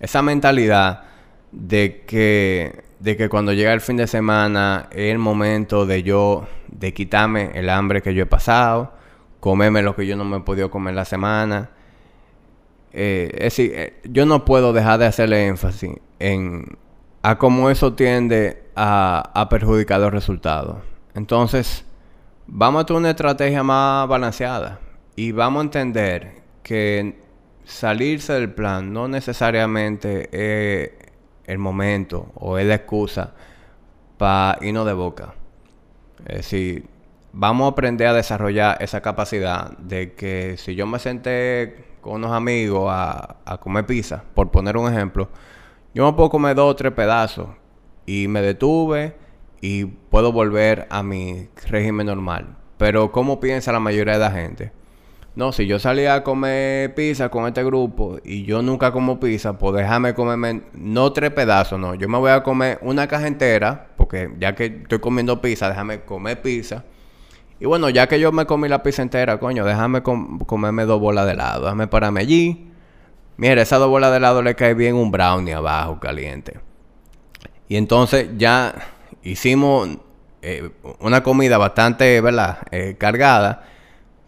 Esa 0.00 0.22
mentalidad 0.22 1.04
de 1.52 2.04
que 2.06 2.90
de 3.00 3.16
que 3.16 3.28
cuando 3.28 3.52
llega 3.52 3.72
el 3.72 3.80
fin 3.80 3.96
de 3.96 4.06
semana 4.06 4.88
es 4.92 5.10
el 5.10 5.18
momento 5.18 5.86
de 5.86 6.02
yo, 6.02 6.46
de 6.68 6.92
quitarme 6.92 7.50
el 7.54 7.70
hambre 7.70 8.02
que 8.02 8.14
yo 8.14 8.22
he 8.22 8.26
pasado, 8.26 8.92
comerme 9.40 9.82
lo 9.82 9.96
que 9.96 10.06
yo 10.06 10.16
no 10.16 10.24
me 10.24 10.36
he 10.36 10.40
podido 10.40 10.70
comer 10.70 10.94
la 10.94 11.06
semana. 11.06 11.70
Eh, 12.92 13.30
es 13.32 13.44
decir, 13.44 13.72
eh, 13.74 14.00
yo 14.04 14.26
no 14.26 14.44
puedo 14.44 14.72
dejar 14.72 14.98
de 14.98 15.06
hacerle 15.06 15.46
énfasis 15.46 15.96
en 16.18 16.76
a 17.22 17.38
cómo 17.38 17.70
eso 17.70 17.94
tiende 17.94 18.64
a, 18.76 19.30
a 19.34 19.48
perjudicar 19.48 20.00
los 20.00 20.12
resultados. 20.12 20.78
Entonces, 21.14 21.84
vamos 22.46 22.82
a 22.82 22.86
tener 22.86 23.00
una 23.00 23.10
estrategia 23.10 23.62
más 23.62 24.08
balanceada 24.08 24.80
y 25.16 25.32
vamos 25.32 25.60
a 25.60 25.64
entender 25.64 26.42
que 26.62 27.18
salirse 27.64 28.32
del 28.32 28.52
plan 28.52 28.92
no 28.92 29.08
necesariamente 29.08 30.28
es 30.32 30.90
el 31.44 31.58
momento 31.58 32.30
o 32.34 32.58
es 32.58 32.66
la 32.66 32.76
excusa 32.76 33.32
para 34.18 34.58
irnos 34.64 34.86
de 34.86 34.92
boca. 34.92 35.34
Es 36.26 36.36
decir, 36.36 36.86
vamos 37.32 37.66
a 37.66 37.68
aprender 37.70 38.08
a 38.08 38.12
desarrollar 38.12 38.76
esa 38.80 39.00
capacidad 39.00 39.76
de 39.78 40.12
que 40.14 40.56
si 40.58 40.74
yo 40.74 40.86
me 40.86 40.98
senté 40.98 41.84
con 42.00 42.14
unos 42.14 42.32
amigos 42.32 42.88
a, 42.90 43.36
comer 43.60 43.86
pizza, 43.86 44.22
por 44.34 44.50
poner 44.50 44.76
un 44.76 44.92
ejemplo, 44.92 45.28
yo 45.94 46.06
me 46.06 46.12
puedo 46.16 46.30
comer 46.30 46.54
dos 46.54 46.70
o 46.70 46.76
tres 46.76 46.92
pedazos 46.92 47.48
y 48.06 48.28
me 48.28 48.42
detuve 48.42 49.14
y 49.60 49.84
puedo 49.84 50.32
volver 50.32 50.86
a 50.90 51.02
mi 51.02 51.48
régimen 51.68 52.06
normal. 52.06 52.56
Pero 52.78 53.12
¿cómo 53.12 53.40
piensa 53.40 53.72
la 53.72 53.80
mayoría 53.80 54.14
de 54.14 54.20
la 54.20 54.30
gente? 54.30 54.72
No, 55.36 55.52
si 55.52 55.66
yo 55.66 55.78
salía 55.78 56.14
a 56.14 56.24
comer 56.24 56.94
pizza 56.94 57.28
con 57.28 57.46
este 57.46 57.62
grupo 57.62 58.18
y 58.24 58.42
yo 58.42 58.62
nunca 58.62 58.90
como 58.90 59.20
pizza, 59.20 59.56
pues 59.58 59.74
déjame 59.76 60.12
comerme 60.12 60.62
no 60.74 61.12
tres 61.12 61.30
pedazos, 61.30 61.78
no. 61.78 61.94
Yo 61.94 62.08
me 62.08 62.18
voy 62.18 62.30
a 62.30 62.42
comer 62.42 62.78
una 62.82 63.06
caja 63.06 63.28
entera, 63.28 63.88
porque 63.96 64.30
ya 64.38 64.54
que 64.54 64.66
estoy 64.66 64.98
comiendo 64.98 65.40
pizza, 65.40 65.68
déjame 65.68 66.00
comer 66.00 66.42
pizza. 66.42 66.84
Y 67.60 67.66
bueno, 67.66 67.90
ya 67.90 68.08
que 68.08 68.18
yo 68.18 68.32
me 68.32 68.46
comí 68.46 68.68
la 68.68 68.82
pizza 68.82 69.02
entera, 69.02 69.38
coño, 69.38 69.64
déjame 69.64 70.02
comerme 70.02 70.84
dos 70.84 70.98
bolas 70.98 71.26
de 71.26 71.32
helado. 71.32 71.64
Déjame 71.64 71.86
pararme 71.86 72.20
allí. 72.20 72.70
Mira, 73.36 73.62
esas 73.62 73.78
dos 73.78 73.88
bolas 73.88 74.10
de 74.10 74.16
helado 74.16 74.42
le 74.42 74.54
cae 74.54 74.74
bien 74.74 74.96
un 74.96 75.10
brownie 75.10 75.52
abajo, 75.52 76.00
caliente. 76.00 76.58
Y 77.68 77.76
entonces 77.76 78.30
ya 78.36 78.74
hicimos 79.22 79.88
eh, 80.42 80.70
una 81.00 81.22
comida 81.22 81.58
bastante, 81.58 82.20
¿verdad? 82.20 82.58
Eh, 82.70 82.96
cargada. 82.98 83.64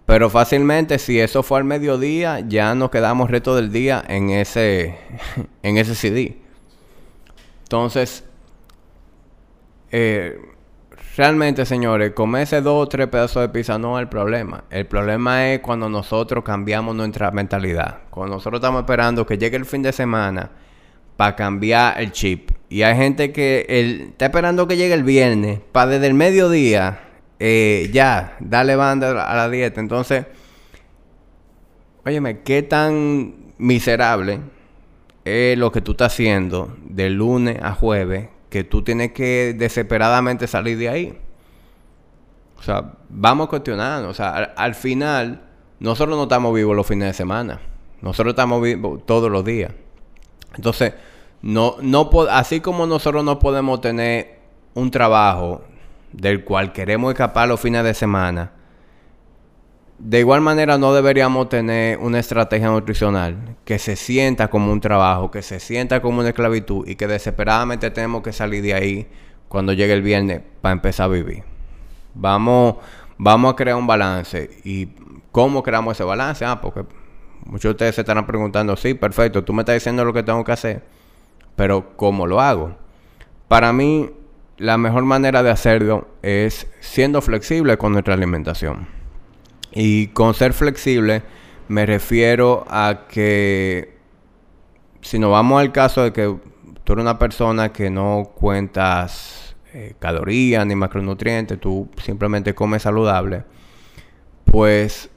Pero 0.05 0.29
fácilmente, 0.31 0.99
si 0.99 1.21
eso 1.21 1.43
fue 1.43 1.59
al 1.59 1.65
mediodía, 1.65 2.41
ya 2.41 2.75
nos 2.75 2.91
quedamos 2.91 3.31
resto 3.31 3.55
del 3.55 3.73
día 3.73 4.05
en 4.07 4.31
ese, 4.31 4.99
en 5.63 5.79
ese 5.79 5.95
CD. 5.95 6.37
Entonces, 7.63 8.25
eh, 9.91 10.39
realmente, 11.17 11.65
señores, 11.65 12.13
comerse 12.13 12.61
dos 12.61 12.85
o 12.85 12.89
tres 12.89 13.07
pedazos 13.09 13.43
de 13.43 13.49
pizza 13.49 13.79
no 13.79 13.99
es 13.99 14.03
el 14.03 14.09
problema. 14.09 14.65
El 14.71 14.87
problema 14.87 15.49
es 15.49 15.61
cuando 15.61 15.89
nosotros 15.89 16.45
cambiamos 16.45 16.95
nuestra 16.95 17.31
mentalidad. 17.31 18.01
Cuando 18.11 18.35
nosotros 18.35 18.59
estamos 18.59 18.83
esperando 18.83 19.25
que 19.25 19.39
llegue 19.39 19.57
el 19.57 19.65
fin 19.65 19.83
de 19.83 19.93
semana 19.93 20.51
para 21.17 21.37
cambiar 21.37 22.01
el 22.01 22.13
chip. 22.13 22.51
Y 22.73 22.85
hay 22.85 22.97
gente 22.97 23.33
que 23.33 23.67
está 23.69 24.25
esperando 24.25 24.67
que 24.67 24.79
llegue 24.79 24.95
el 24.95 25.05
viernes 25.05 25.61
para 25.73 25.91
desde 25.91 26.07
el 26.07 26.15
mediodía 26.15 27.01
eh, 27.39 27.91
ya, 27.93 28.39
dale 28.41 28.77
banda 28.77 29.31
a 29.31 29.37
la 29.37 29.51
dieta. 29.51 29.79
Entonces, 29.79 30.25
óyeme, 32.07 32.41
¿qué 32.41 32.63
tan 32.63 33.53
miserable 33.59 34.41
es 35.23 35.59
lo 35.59 35.71
que 35.71 35.83
tú 35.83 35.91
estás 35.91 36.15
haciendo 36.15 36.75
de 36.89 37.11
lunes 37.11 37.59
a 37.61 37.75
jueves 37.75 38.31
que 38.49 38.65
tú 38.65 38.81
tienes 38.81 39.13
que 39.13 39.55
desesperadamente 39.55 40.47
salir 40.47 40.79
de 40.79 40.89
ahí? 40.89 41.19
O 42.59 42.63
sea, 42.63 42.95
vamos 43.11 43.51
cuestionando. 43.51 44.09
O 44.09 44.15
sea, 44.15 44.31
al, 44.57 44.75
final, 44.75 45.43
nosotros 45.79 46.17
no 46.17 46.23
estamos 46.23 46.55
vivos 46.55 46.75
los 46.75 46.87
fines 46.87 47.09
de 47.09 47.13
semana. 47.13 47.61
Nosotros 48.01 48.33
estamos 48.33 48.63
vivos 48.63 49.05
todos 49.05 49.31
los 49.31 49.45
días. 49.45 49.73
Entonces, 50.55 50.95
no, 51.43 51.77
no 51.81 52.11
así 52.31 52.61
como 52.61 52.87
nosotros 52.87 53.25
no 53.25 53.39
podemos 53.39 53.81
tener 53.81 54.39
un 54.75 54.91
trabajo 54.91 55.63
del 56.13 56.45
cual 56.45 56.73
queremos 56.73 57.13
escapar 57.13 57.49
los 57.49 57.61
fines 57.61 57.85
de 57.85 57.95
semana, 57.95 58.53
de 59.99 60.19
igual 60.19 60.41
manera 60.41 60.79
no 60.79 60.93
deberíamos 60.93 61.49
tener 61.49 61.99
una 61.99 62.19
estrategia 62.19 62.69
nutricional 62.69 63.57
que 63.65 63.79
se 63.79 63.95
sienta 63.95 64.49
como 64.49 64.73
un 64.73 64.81
trabajo, 64.81 65.31
que 65.31 65.43
se 65.43 65.61
sienta 65.61 66.03
como 66.03 66.21
una 66.21 66.31
esclavitud 66.31 66.87
y 66.89 66.97
que 66.97 67.07
desesperadamente 67.07 67.91
tenemos 67.91 68.23
que 68.23 68.33
salir 68.33 68.63
de 68.63 68.75
ahí 68.75 69.09
cuando 69.49 69.73
llegue 69.73 69.93
el 69.93 70.03
viernes 70.03 70.41
para 70.61 70.73
empezar 70.73 71.05
a 71.05 71.09
vivir. 71.09 71.45
Vamos, 72.15 72.77
vamos 73.17 73.53
a 73.53 73.57
crear 73.57 73.77
un 73.77 73.87
balance. 73.87 74.51
¿Y 74.65 74.89
cómo 75.31 75.63
creamos 75.63 75.97
ese 75.97 76.05
balance? 76.05 76.45
Ah, 76.45 76.61
porque 76.61 76.85
muchos 77.45 77.63
de 77.63 77.71
ustedes 77.71 77.95
se 77.95 78.01
estarán 78.01 78.27
preguntando, 78.27 78.77
sí, 78.77 78.95
perfecto, 78.95 79.45
tú 79.45 79.53
me 79.53 79.63
estás 79.63 79.75
diciendo 79.75 80.05
lo 80.05 80.13
que 80.13 80.23
tengo 80.23 80.43
que 80.43 80.53
hacer, 80.53 80.83
pero 81.57 81.97
¿cómo 81.97 82.27
lo 82.27 82.41
hago? 82.41 82.77
Para 83.49 83.73
mí, 83.73 84.11
la 84.59 84.79
mejor 84.79 85.05
manera 85.05 85.43
de 85.43 85.51
hacerlo 85.51 86.09
es 86.23 86.67
siendo 86.81 87.21
flexible 87.21 87.77
con 87.79 87.93
nuestra 87.93 88.15
alimentación. 88.15 88.87
Y 89.73 90.09
con 90.09 90.35
ser 90.35 90.53
flexible 90.53 91.23
me 91.69 91.87
refiero 91.87 92.65
a 92.69 93.07
que 93.09 93.97
si 95.01 95.19
nos 95.19 95.31
vamos 95.31 95.61
al 95.61 95.73
caso 95.73 96.03
de 96.03 96.13
que 96.13 96.37
tú 96.85 96.93
eres 96.93 97.03
una 97.03 97.19
persona 97.19 97.73
que 97.73 97.91
no 97.91 98.31
cuentas 98.35 99.57
eh, 99.73 99.95
calorías 99.99 100.67
ni 100.67 100.75
macronutrientes, 100.75 101.59
tú 101.59 101.89
simplemente 102.03 102.55
comes 102.55 102.83
saludable, 102.83 103.45
pues 104.45 105.09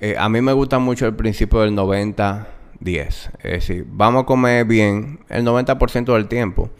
eh, 0.00 0.16
a 0.18 0.28
mí 0.28 0.40
me 0.40 0.52
gusta 0.52 0.78
mucho 0.78 1.06
el 1.06 1.14
principio 1.14 1.60
del 1.60 1.74
90-10. 2.80 3.30
Es 3.42 3.52
decir, 3.52 3.86
vamos 3.88 4.22
a 4.22 4.26
comer 4.26 4.64
bien 4.64 5.20
el 5.28 5.44
90% 5.44 6.12
del 6.14 6.28
tiempo 6.28 6.70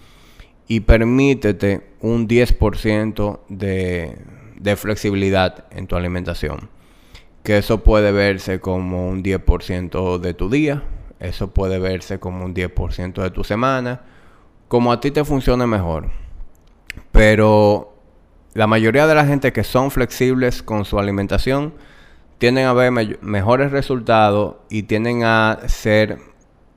y 0.67 0.81
permítete 0.81 1.83
un 2.01 2.29
10% 2.29 3.41
de, 3.49 4.19
de 4.59 4.77
flexibilidad 4.77 5.65
en 5.71 5.87
tu 5.87 5.97
alimentación. 5.97 6.69
Que 7.43 7.59
eso 7.59 7.83
puede 7.83 8.13
verse 8.13 8.61
como 8.61 9.09
un 9.09 9.23
10% 9.23 10.19
de 10.19 10.35
tu 10.35 10.51
día, 10.51 10.83
eso 11.19 11.53
puede 11.53 11.79
verse 11.79 12.21
como 12.21 12.45
un 12.45 12.55
10% 12.55 13.23
de 13.23 13.31
tu 13.31 13.45
semana, 13.45 14.03
como 14.69 14.93
a 14.93 15.01
ti 15.01 15.11
te 15.11 15.25
funcione 15.25 15.67
mejor. 15.67 16.11
Pero 17.13 17.97
la 18.53 18.67
mayoría 18.67 19.07
de 19.07 19.15
la 19.15 19.27
gente 19.27 19.53
que 19.53 19.65
son 19.65 19.91
flexibles 19.91 20.63
con 20.63 20.85
su 20.85 20.99
alimentación 20.99 21.75
tienden 22.41 22.67
a 22.67 22.73
ver 22.73 22.91
mejores 23.21 23.71
resultados 23.71 24.57
y 24.71 24.85
tienden 24.85 25.25
a 25.25 25.59
ser 25.67 26.21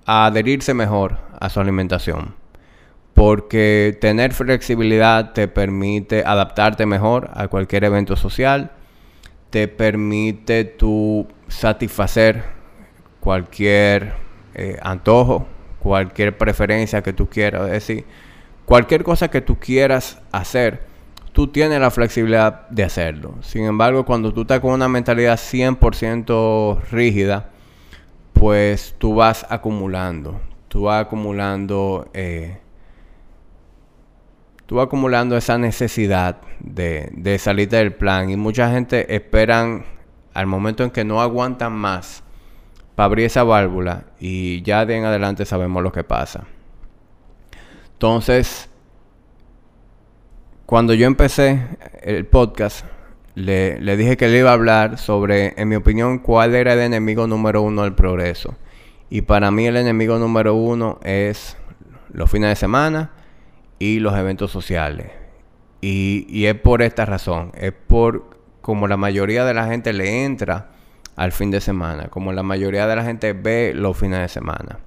adherirse 0.06 0.74
mejor 0.74 1.20
a 1.40 1.50
su 1.50 1.62
alimentación. 1.62 2.36
Porque 3.14 3.98
tener 4.02 4.34
flexibilidad 4.34 5.32
te 5.32 5.48
permite 5.48 6.26
adaptarte 6.26 6.86
mejor 6.86 7.32
a 7.34 7.48
cualquier 7.48 7.86
evento 7.86 8.18
social, 8.18 8.72
te 9.52 9.70
permite 9.70 10.66
tu 10.66 11.30
satisfacer 11.48 12.44
cualquier 13.22 14.16
eh, 14.56 14.78
antojo, 14.82 15.48
cualquier 15.80 16.38
preferencia 16.38 17.02
que 17.02 17.14
tú 17.14 17.30
quieras, 17.30 17.68
es 17.68 17.72
decir, 17.72 18.06
cualquier 18.66 19.06
cosa 19.06 19.32
que 19.32 19.40
tú 19.40 19.58
quieras 19.58 20.22
hacer, 20.34 20.82
tú 21.34 21.48
tienes 21.48 21.82
la 21.82 21.92
flexibilidad 21.92 22.70
de 22.70 22.84
hacerlo. 22.84 23.36
Sin 23.42 23.66
embargo, 23.66 24.06
cuando 24.06 24.32
tú 24.34 24.42
estás 24.42 24.60
con 24.60 24.72
una 24.72 24.88
mentalidad 24.88 25.38
100% 25.38 26.82
rígida, 26.92 27.50
pues 28.32 28.96
tú 28.98 29.16
vas 29.16 29.46
acumulando, 29.50 30.40
tú 30.68 30.84
vas 30.84 31.06
acumulando 31.06 32.10
eh, 32.14 32.60
tú 34.66 34.80
acumulando 34.80 35.36
esa 35.36 35.58
necesidad 35.58 36.38
de, 36.60 37.10
de 37.14 37.38
salirte 37.38 37.76
del 37.78 37.94
plan 37.94 38.30
y 38.30 38.38
mucha 38.38 38.72
gente 38.72 39.14
esperan 39.16 39.86
al 40.34 40.48
momento 40.48 40.84
en 40.84 40.92
que 40.92 41.04
no 41.04 41.22
aguantan 41.22 41.74
más 41.74 42.24
para 42.96 43.06
abrir 43.06 43.26
esa 43.26 43.44
válvula 43.44 44.06
y 44.20 44.62
ya 44.64 44.86
de 44.86 44.98
en 44.98 45.06
adelante 45.06 45.46
sabemos 45.46 45.84
lo 45.84 45.92
que 45.92 46.04
pasa. 46.04 46.46
Entonces, 47.94 48.70
cuando 50.66 50.94
yo 50.94 51.08
empecé 51.08 51.62
el 52.02 52.26
podcast, 52.26 52.86
le, 53.36 53.98
dije 53.98 54.16
que 54.16 54.28
le 54.28 54.40
iba 54.40 54.52
a 54.52 54.54
hablar 54.54 54.98
sobre, 54.98 55.54
en 55.60 55.68
mi 55.68 55.76
opinión, 55.76 56.20
cuál 56.20 56.56
era 56.56 56.74
el 56.74 56.80
enemigo 56.80 57.28
número 57.28 57.62
uno 57.62 57.84
del 57.84 57.94
progreso. 57.94 58.56
Y 59.10 59.24
para 59.24 59.52
mí 59.52 59.68
el 59.68 59.78
enemigo 59.78 60.18
número 60.20 60.56
uno 60.56 61.00
es 61.04 61.58
los 62.12 62.30
fines 62.32 62.50
de 62.50 62.56
semana 62.56 63.12
y 63.78 64.00
los 64.00 64.16
eventos 64.16 64.52
sociales. 64.52 65.12
Y, 65.82 66.46
es 66.46 66.56
por 66.56 66.82
esta 66.82 67.06
razón, 67.06 67.52
es 67.56 67.74
por 67.74 68.32
como 68.62 68.88
la 68.88 68.96
mayoría 68.96 69.44
de 69.44 69.54
la 69.54 69.68
gente 69.68 69.92
le 69.92 70.24
entra 70.24 70.70
al 71.18 71.34
fin 71.34 71.52
de 71.52 71.60
semana, 71.60 72.08
como 72.08 72.32
la 72.32 72.44
mayoría 72.44 72.88
de 72.88 72.96
la 72.96 73.04
gente 73.04 73.34
ve 73.34 73.74
los 73.76 73.98
fines 73.98 74.20
de 74.20 74.30
semana. 74.30 74.80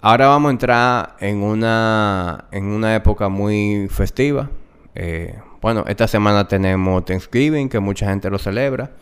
Ahora 0.00 0.28
vamos 0.28 0.50
a 0.50 0.52
entrar 0.52 1.16
en 1.18 1.42
una, 1.42 2.44
en 2.52 2.66
una 2.66 2.94
época 2.94 3.28
muy 3.28 3.88
festiva. 3.90 4.48
Eh, 4.94 5.36
bueno, 5.60 5.84
esta 5.88 6.06
semana 6.06 6.46
tenemos 6.46 7.04
Thanksgiving, 7.04 7.68
que 7.68 7.80
mucha 7.80 8.06
gente 8.06 8.30
lo 8.30 8.38
celebra. 8.38 8.92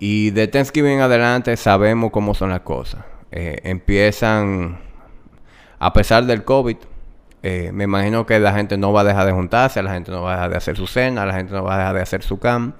Y 0.00 0.30
de 0.30 0.48
Thanksgiving 0.48 0.98
adelante 0.98 1.56
sabemos 1.56 2.10
cómo 2.10 2.34
son 2.34 2.50
las 2.50 2.62
cosas. 2.62 3.04
Eh, 3.30 3.60
empiezan, 3.62 4.80
a 5.78 5.92
pesar 5.92 6.26
del 6.26 6.42
COVID, 6.42 6.76
eh, 7.44 7.70
me 7.72 7.84
imagino 7.84 8.26
que 8.26 8.40
la 8.40 8.52
gente 8.52 8.76
no 8.76 8.92
va 8.92 9.02
a 9.02 9.04
dejar 9.04 9.26
de 9.26 9.32
juntarse, 9.32 9.80
la 9.80 9.92
gente 9.92 10.10
no 10.10 10.22
va 10.22 10.32
a 10.32 10.34
dejar 10.34 10.50
de 10.50 10.56
hacer 10.56 10.76
su 10.76 10.88
cena, 10.88 11.24
la 11.24 11.34
gente 11.34 11.52
no 11.52 11.62
va 11.62 11.76
a 11.76 11.78
dejar 11.78 11.94
de 11.94 12.02
hacer 12.02 12.22
su 12.24 12.40
cam. 12.40 12.72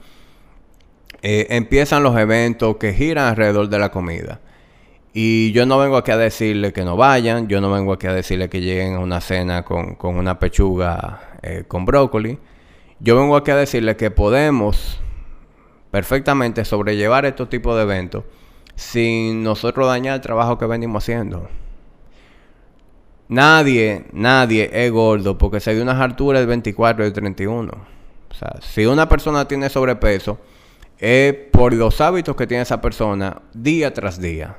empiezan 1.23 2.03
los 2.03 2.17
eventos 2.19 2.76
que 2.76 2.93
giran 2.93 3.29
alrededor 3.29 3.69
de 3.69 3.79
la 3.79 3.91
comida. 3.91 4.41
Y 5.18 5.50
yo 5.52 5.64
no 5.64 5.78
vengo 5.78 5.96
aquí 5.96 6.11
a 6.11 6.18
decirle 6.18 6.75
que 6.75 6.85
no 6.85 6.94
vayan, 6.99 7.49
yo 7.49 7.62
no 7.62 7.73
vengo 7.73 7.94
aquí 7.94 8.06
a 8.06 8.12
decirle 8.12 8.50
que 8.50 8.61
lleguen 8.61 8.96
a 8.96 8.99
una 8.99 9.23
cena 9.23 9.64
con, 9.64 9.96
una 9.99 10.38
pechuga 10.38 11.38
eh, 11.40 11.64
con 11.66 11.87
brócoli. 11.87 12.38
Yo 13.00 13.16
vengo 13.16 13.35
aquí 13.35 13.50
a 13.50 13.56
decirle 13.56 13.96
que 13.96 14.11
podemos 14.11 15.00
perfectamente 15.90 16.66
sobrellevar 16.66 17.25
estos 17.25 17.49
tipos 17.49 17.75
de 17.76 17.85
eventos 17.85 18.25
sin 18.75 19.42
nosotros 19.42 19.87
dañar 19.87 20.16
el 20.16 20.20
trabajo 20.20 20.58
que 20.58 20.66
venimos 20.66 21.02
haciendo. 21.02 21.49
Nadie, 23.28 24.04
nadie 24.12 24.68
es 24.70 24.92
gordo 24.92 25.38
porque 25.38 25.61
se 25.61 25.73
dio 25.73 25.82
unas 25.82 25.99
alturas 25.99 26.42
de 26.42 26.46
24 26.46 27.04
y 27.04 27.08
de 27.08 27.14
31. 27.14 27.73
O 27.73 28.35
sea, 28.35 28.56
si 28.61 28.85
una 28.85 29.08
persona 29.08 29.49
tiene 29.49 29.70
sobrepeso, 29.70 30.38
es 30.99 31.32
por 31.32 31.73
los 31.73 32.02
hábitos 32.02 32.37
que 32.37 32.46
tiene 32.46 32.64
esa 32.64 32.82
persona 32.82 33.40
día 33.54 33.94
tras 33.94 34.20
día. 34.20 34.56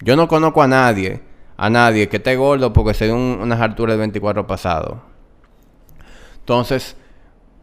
Yo 0.00 0.16
no 0.16 0.28
conozco 0.28 0.62
a 0.62 0.68
nadie, 0.68 1.20
a 1.56 1.70
nadie 1.70 2.08
que 2.08 2.18
esté 2.18 2.36
gordo 2.36 2.72
porque 2.72 2.94
se 2.94 3.06
dio 3.06 3.16
unas 3.16 3.60
alturas 3.60 3.94
de 3.94 4.00
24 4.00 4.46
pasados. 4.46 4.98
Entonces, 6.38 6.96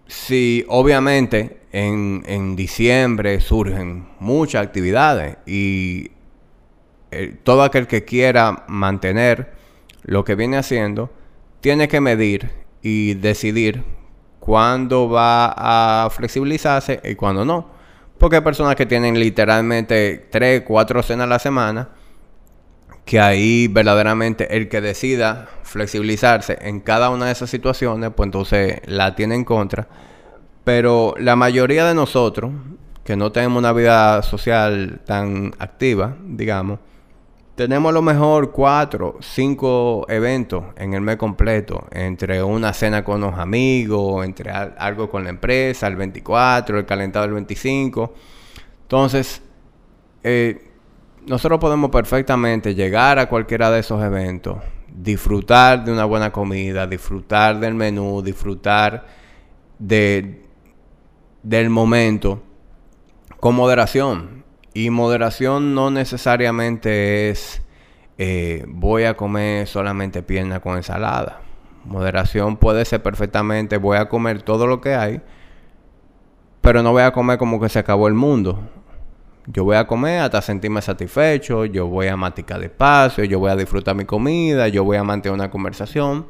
si 0.07 0.65
obviamente 0.67 1.61
en, 1.71 2.55
diciembre 2.55 3.39
surgen 3.39 4.09
muchas 4.19 4.65
actividades 4.65 5.37
y 5.45 6.11
eh, 7.11 7.37
todo 7.43 7.63
aquel 7.63 7.87
que 7.87 8.03
quiera 8.03 8.65
mantener 8.67 9.53
lo 10.03 10.23
que 10.23 10.35
viene 10.35 10.57
haciendo, 10.57 11.11
tiene 11.61 11.87
que 11.87 12.01
medir 12.01 12.49
y 12.81 13.13
decidir 13.13 13.83
cuándo 14.39 15.07
va 15.07 15.53
a 16.05 16.09
flexibilizarse 16.09 16.99
y 17.03 17.15
cuándo 17.15 17.45
no. 17.45 17.69
Porque 18.17 18.37
hay 18.37 18.41
personas 18.41 18.75
que 18.75 18.85
tienen 18.85 19.17
literalmente 19.19 20.27
3, 20.29 20.63
4 20.65 21.03
cenas 21.03 21.25
a 21.25 21.29
la 21.29 21.39
semana 21.39 21.89
que 23.05 23.19
ahí 23.19 23.67
verdaderamente 23.67 24.55
el 24.55 24.69
que 24.69 24.81
decida 24.81 25.49
flexibilizarse 25.63 26.57
en 26.61 26.79
cada 26.79 27.09
una 27.09 27.25
de 27.25 27.31
esas 27.33 27.49
situaciones, 27.49 28.11
pues 28.15 28.27
entonces 28.27 28.81
la 28.85 29.15
tiene 29.15 29.35
en 29.35 29.43
contra. 29.43 29.87
Pero 30.63 31.15
la 31.17 31.35
mayoría 31.35 31.85
de 31.85 31.93
nosotros, 31.93 32.51
que 33.03 33.17
no 33.17 33.31
tenemos 33.31 33.59
una 33.59 33.73
vida 33.73 34.21
social 34.23 35.01
tan 35.05 35.53
activa, 35.59 36.15
digamos, 36.23 36.79
tenemos 37.55 37.89
a 37.91 37.93
lo 37.93 38.01
mejor 38.01 38.51
cuatro, 38.51 39.17
cinco 39.21 40.05
eventos 40.09 40.63
en 40.75 40.93
el 40.95 41.01
mes 41.01 41.17
completo, 41.17 41.85
entre 41.91 42.41
una 42.41 42.73
cena 42.73 43.03
con 43.03 43.21
los 43.21 43.37
amigos, 43.37 44.25
entre 44.25 44.49
algo 44.49 45.09
con 45.09 45.23
la 45.23 45.29
empresa, 45.29 45.87
el 45.87 45.95
24, 45.95 46.79
el 46.79 46.85
calentado 46.85 47.25
el 47.25 47.33
25. 47.33 48.13
Entonces, 48.83 49.41
eh, 50.23 50.72
nosotros 51.27 51.59
podemos 51.59 51.89
perfectamente 51.89 52.75
llegar 52.75 53.19
a 53.19 53.27
cualquiera 53.27 53.71
de 53.71 53.79
esos 53.79 54.03
eventos, 54.03 54.57
disfrutar 54.87 55.83
de 55.83 55.91
una 55.91 56.05
buena 56.05 56.31
comida, 56.31 56.87
disfrutar 56.87 57.59
del 57.59 57.73
menú, 57.73 58.21
disfrutar 58.21 59.05
de, 59.79 60.45
del 61.41 61.69
momento 61.69 62.41
con 63.39 63.55
moderación. 63.55 64.43
Y 64.73 64.89
moderación 64.89 65.75
no 65.75 65.91
necesariamente 65.91 67.29
es 67.29 67.61
eh, 68.17 68.65
voy 68.67 69.03
a 69.03 69.15
comer 69.15 69.67
solamente 69.67 70.21
pierna 70.21 70.59
con 70.59 70.77
ensalada. 70.77 71.41
Moderación 71.85 72.57
puede 72.57 72.85
ser 72.85 73.03
perfectamente 73.03 73.77
voy 73.77 73.97
a 73.97 74.07
comer 74.07 74.41
todo 74.41 74.67
lo 74.67 74.79
que 74.79 74.95
hay, 74.95 75.21
pero 76.61 76.81
no 76.81 76.91
voy 76.91 77.03
a 77.03 77.11
comer 77.11 77.37
como 77.37 77.59
que 77.59 77.69
se 77.69 77.79
acabó 77.79 78.07
el 78.07 78.13
mundo. 78.13 78.63
Yo 79.47 79.65
voy 79.65 79.75
a 79.75 79.85
comer 79.85 80.21
hasta 80.21 80.41
sentirme 80.41 80.81
satisfecho, 80.81 81.65
yo 81.65 81.87
voy 81.87 82.07
a 82.07 82.15
maticar 82.15 82.59
despacio, 82.61 83.25
yo 83.25 83.39
voy 83.39 83.51
a 83.51 83.55
disfrutar 83.55 83.95
mi 83.95 84.05
comida, 84.05 84.69
yo 84.69 84.83
voy 84.85 84.97
a 84.97 85.03
mantener 85.03 85.33
una 85.33 85.49
conversación. 85.49 86.25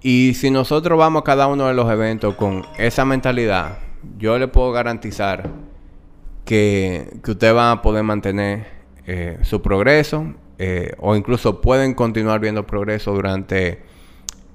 Y 0.00 0.34
si 0.34 0.50
nosotros 0.50 0.96
vamos 0.96 1.22
a 1.22 1.24
cada 1.24 1.48
uno 1.48 1.66
de 1.66 1.74
los 1.74 1.90
eventos 1.90 2.36
con 2.36 2.64
esa 2.78 3.04
mentalidad, 3.04 3.78
yo 4.16 4.38
le 4.38 4.46
puedo 4.46 4.70
garantizar 4.70 5.50
que, 6.44 7.18
que 7.24 7.32
ustedes 7.32 7.52
van 7.52 7.78
a 7.78 7.82
poder 7.82 8.04
mantener 8.04 8.66
eh, 9.06 9.38
su 9.42 9.60
progreso 9.60 10.34
eh, 10.58 10.92
o 10.98 11.16
incluso 11.16 11.60
pueden 11.60 11.94
continuar 11.94 12.40
viendo 12.40 12.66
progreso 12.66 13.12
durante 13.12 13.82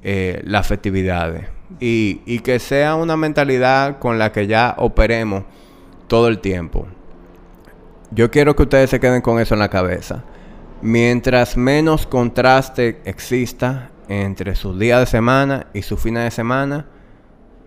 eh, 0.01 0.41
las 0.45 0.67
festividades. 0.67 1.47
Y, 1.79 2.21
y 2.25 2.39
que 2.39 2.59
sea 2.59 2.95
una 2.95 3.17
mentalidad 3.17 3.99
con 3.99 4.19
la 4.19 4.31
que 4.31 4.47
ya 4.47 4.75
operemos 4.77 5.43
todo 6.07 6.29
el 6.29 6.39
tiempo. 6.39 6.87
Yo 8.15 8.29
quiero 8.29 8.55
que 8.55 8.63
ustedes 8.63 8.91
se 8.91 8.99
queden 8.99 9.21
con 9.21 9.39
eso 9.39 9.55
en 9.55 9.59
la 9.59 9.69
cabeza. 9.69 10.23
Mientras 10.83 11.57
menos 11.57 12.05
contraste 12.05 13.01
exista 13.05 13.89
entre 14.07 14.53
sus 14.53 14.77
días 14.77 14.99
de 14.99 15.05
semana 15.07 15.67
y 15.73 15.81
sus 15.81 15.99
fines 15.99 16.23
de 16.25 16.29
semana, 16.31 16.85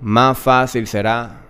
más 0.01 0.39
fácil 0.39 0.87
será 0.87 1.41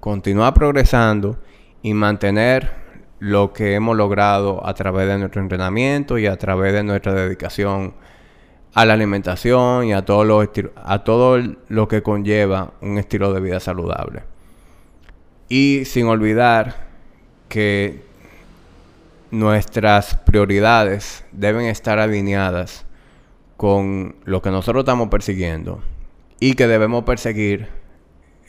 continuar 0.00 0.54
progresando 0.54 1.38
y 1.82 1.92
mantener 1.92 2.72
lo 3.18 3.52
que 3.52 3.74
hemos 3.74 3.94
logrado 3.94 4.66
a 4.66 4.72
través 4.72 5.06
de 5.06 5.18
nuestro 5.18 5.42
entrenamiento 5.42 6.16
y 6.16 6.26
a 6.26 6.38
través 6.38 6.72
de 6.72 6.82
nuestra 6.82 7.12
dedicación 7.12 7.94
a 8.72 8.86
la 8.86 8.94
alimentación 8.94 9.84
y 9.84 9.92
a 9.92 10.02
todo 10.02 10.24
lo, 10.24 10.50
a 10.76 11.04
todo 11.04 11.42
lo 11.68 11.88
que 11.88 12.02
conlleva 12.02 12.72
un 12.80 12.96
estilo 12.96 13.34
de 13.34 13.40
vida 13.42 13.60
saludable. 13.60 14.22
Y 15.50 15.84
sin 15.84 16.06
olvidar 16.06 16.86
que 17.48 18.13
nuestras 19.30 20.16
prioridades 20.16 21.24
deben 21.32 21.66
estar 21.66 21.98
alineadas 21.98 22.86
con 23.56 24.16
lo 24.24 24.42
que 24.42 24.50
nosotros 24.50 24.82
estamos 24.82 25.08
persiguiendo 25.08 25.82
y 26.40 26.54
que 26.54 26.66
debemos 26.66 27.04
perseguir 27.04 27.68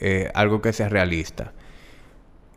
eh, 0.00 0.30
algo 0.34 0.60
que 0.60 0.72
sea 0.72 0.88
realista. 0.88 1.52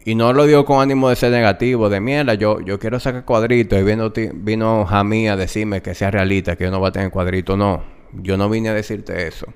Y 0.05 0.15
no 0.15 0.33
lo 0.33 0.45
digo 0.45 0.65
con 0.65 0.81
ánimo 0.81 1.09
de 1.09 1.15
ser 1.15 1.31
negativo, 1.31 1.89
de 1.89 1.99
mierda, 1.99 2.33
yo, 2.33 2.61
yo 2.61 2.79
quiero 2.79 2.99
sacar 2.99 3.25
cuadritos 3.25 3.79
y 3.79 3.83
vino, 3.83 4.11
vino 4.33 4.85
Jamí 4.85 5.27
a 5.27 5.35
decirme 5.35 5.81
que 5.81 5.93
sea 5.93 6.09
realista, 6.09 6.55
que 6.55 6.63
yo 6.63 6.71
no 6.71 6.79
voy 6.79 6.89
a 6.89 6.91
tener 6.91 7.11
cuadritos. 7.11 7.57
No, 7.57 7.83
yo 8.13 8.37
no 8.37 8.49
vine 8.49 8.69
a 8.69 8.73
decirte 8.73 9.27
eso. 9.27 9.47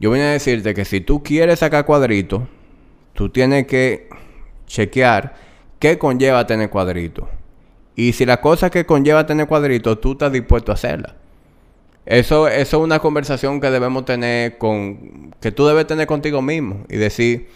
Yo 0.00 0.10
vine 0.10 0.24
a 0.24 0.30
decirte 0.32 0.74
que 0.74 0.84
si 0.84 1.02
tú 1.02 1.22
quieres 1.22 1.58
sacar 1.58 1.84
cuadritos, 1.84 2.42
tú 3.12 3.28
tienes 3.28 3.66
que 3.66 4.08
chequear 4.66 5.34
qué 5.78 5.98
conlleva 5.98 6.46
tener 6.46 6.70
cuadritos. 6.70 7.28
Y 8.00 8.14
si 8.14 8.24
la 8.24 8.40
cosa 8.40 8.70
que 8.70 8.86
conlleva 8.86 9.26
tener 9.26 9.46
cuadritos, 9.46 10.00
tú 10.00 10.12
estás 10.12 10.32
dispuesto 10.32 10.72
a 10.72 10.74
hacerla. 10.74 11.16
Eso, 12.06 12.48
eso 12.48 12.78
es 12.78 12.82
una 12.82 12.98
conversación 12.98 13.60
que 13.60 13.70
debemos 13.70 14.06
tener 14.06 14.56
con... 14.56 15.34
que 15.38 15.52
tú 15.52 15.66
debes 15.66 15.86
tener 15.86 16.06
contigo 16.06 16.40
mismo. 16.40 16.86
Y 16.88 16.96
decir, 16.96 17.50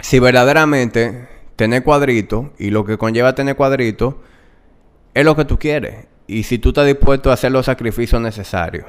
si 0.00 0.20
verdaderamente 0.20 1.28
tener 1.54 1.84
cuadritos 1.84 2.46
y 2.58 2.70
lo 2.70 2.86
que 2.86 2.96
conlleva 2.96 3.34
tener 3.34 3.56
cuadritos 3.56 4.14
es 5.12 5.26
lo 5.26 5.36
que 5.36 5.44
tú 5.44 5.58
quieres. 5.58 6.06
Y 6.26 6.44
si 6.44 6.58
tú 6.58 6.70
estás 6.70 6.86
dispuesto 6.86 7.30
a 7.30 7.34
hacer 7.34 7.52
los 7.52 7.66
sacrificios 7.66 8.22
necesarios. 8.22 8.86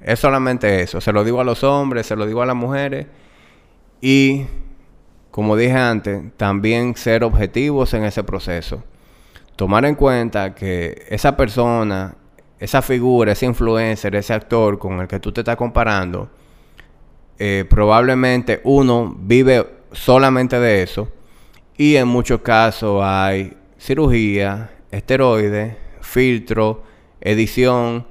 Es 0.00 0.18
solamente 0.18 0.80
eso. 0.80 1.02
Se 1.02 1.12
lo 1.12 1.24
digo 1.24 1.42
a 1.42 1.44
los 1.44 1.62
hombres, 1.62 2.06
se 2.06 2.16
lo 2.16 2.24
digo 2.24 2.40
a 2.40 2.46
las 2.46 2.56
mujeres. 2.56 3.06
Y, 4.00 4.46
como 5.30 5.56
dije 5.56 5.76
antes, 5.76 6.22
también 6.38 6.96
ser 6.96 7.22
objetivos 7.22 7.92
en 7.92 8.04
ese 8.04 8.24
proceso 8.24 8.82
tomar 9.56 9.84
en 9.84 9.94
cuenta 9.94 10.54
que 10.54 11.04
esa 11.08 11.36
persona, 11.36 12.16
esa 12.58 12.82
figura, 12.82 13.32
ese 13.32 13.46
influencer, 13.46 14.14
ese 14.16 14.32
actor 14.32 14.78
con 14.78 15.00
el 15.00 15.08
que 15.08 15.20
tú 15.20 15.32
te 15.32 15.40
estás 15.40 15.56
comparando, 15.56 16.28
eh, 17.38 17.64
probablemente 17.68 18.60
uno 18.64 19.14
vive 19.18 19.66
solamente 19.92 20.58
de 20.58 20.82
eso 20.82 21.08
y 21.76 21.96
en 21.96 22.08
muchos 22.08 22.40
casos 22.40 23.00
hay 23.02 23.56
cirugía, 23.78 24.70
esteroides, 24.90 25.76
filtro, 26.00 26.82
edición, 27.20 28.06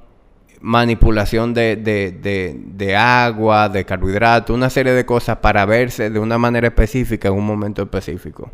manipulación 0.60 1.52
de, 1.54 1.76
de, 1.76 2.58
de, 2.58 2.96
agua, 2.96 3.68
de 3.68 3.84
carbohidratos, 3.84 4.54
una 4.54 4.70
serie 4.70 4.92
de 4.92 5.04
cosas 5.04 5.38
para 5.38 5.64
verse 5.66 6.10
de 6.10 6.18
una 6.18 6.38
manera 6.38 6.68
específica 6.68 7.28
en 7.28 7.34
un 7.34 7.46
momento 7.46 7.82
específico. 7.82 8.50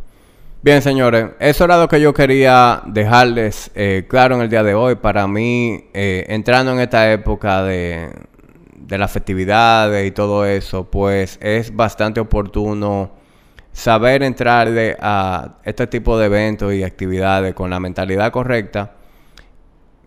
Bien, 0.62 0.82
señores, 0.82 1.30
eso 1.38 1.64
era 1.64 1.78
lo 1.78 1.88
que 1.88 2.02
yo 2.02 2.12
quería 2.12 2.82
dejarles 2.84 3.70
eh, 3.74 4.04
claro 4.06 4.34
en 4.34 4.42
el 4.42 4.50
día 4.50 4.62
de 4.62 4.74
hoy. 4.74 4.94
Para 4.96 5.26
mí, 5.26 5.88
eh, 5.94 6.26
entrando 6.28 6.72
en 6.72 6.80
esta 6.80 7.10
época 7.10 7.64
de, 7.64 8.10
las 8.90 9.10
festividades 9.10 10.06
y 10.06 10.10
todo 10.10 10.44
eso, 10.44 10.90
pues 10.90 11.38
es 11.40 11.74
bastante 11.74 12.20
oportuno 12.20 13.10
saber 13.72 14.22
entrarle 14.22 14.98
a 15.00 15.56
este 15.64 15.86
tipo 15.86 16.18
de 16.18 16.26
eventos 16.26 16.74
y 16.74 16.82
actividades 16.82 17.54
con 17.54 17.70
la 17.70 17.80
mentalidad 17.80 18.30
correcta, 18.30 18.96